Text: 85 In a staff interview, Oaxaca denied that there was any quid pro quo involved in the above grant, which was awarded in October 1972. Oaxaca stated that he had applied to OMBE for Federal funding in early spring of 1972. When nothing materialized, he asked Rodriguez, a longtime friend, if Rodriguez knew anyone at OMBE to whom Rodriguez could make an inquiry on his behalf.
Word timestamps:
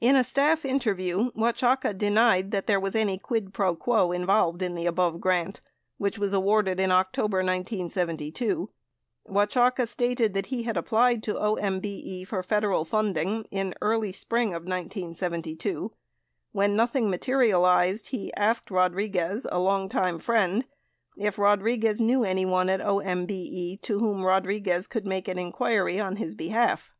85 0.00 0.08
In 0.10 0.16
a 0.16 0.22
staff 0.22 0.64
interview, 0.64 1.30
Oaxaca 1.36 1.92
denied 1.92 2.52
that 2.52 2.68
there 2.68 2.78
was 2.78 2.94
any 2.94 3.18
quid 3.18 3.52
pro 3.52 3.74
quo 3.74 4.12
involved 4.12 4.62
in 4.62 4.76
the 4.76 4.86
above 4.86 5.20
grant, 5.20 5.60
which 5.98 6.20
was 6.20 6.32
awarded 6.32 6.78
in 6.78 6.92
October 6.92 7.38
1972. 7.38 8.70
Oaxaca 9.28 9.84
stated 9.84 10.34
that 10.34 10.46
he 10.54 10.62
had 10.62 10.76
applied 10.76 11.20
to 11.24 11.34
OMBE 11.34 12.24
for 12.28 12.44
Federal 12.44 12.84
funding 12.84 13.42
in 13.50 13.74
early 13.82 14.12
spring 14.12 14.50
of 14.50 14.62
1972. 14.68 15.92
When 16.52 16.76
nothing 16.76 17.10
materialized, 17.10 18.10
he 18.10 18.32
asked 18.34 18.70
Rodriguez, 18.70 19.48
a 19.50 19.58
longtime 19.58 20.20
friend, 20.20 20.64
if 21.16 21.40
Rodriguez 21.40 22.00
knew 22.00 22.22
anyone 22.22 22.68
at 22.70 22.78
OMBE 22.80 23.80
to 23.80 23.98
whom 23.98 24.22
Rodriguez 24.24 24.86
could 24.86 25.06
make 25.06 25.26
an 25.26 25.40
inquiry 25.40 25.98
on 25.98 26.14
his 26.18 26.36
behalf. 26.36 26.92